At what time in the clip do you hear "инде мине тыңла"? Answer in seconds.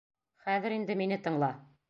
0.77-1.53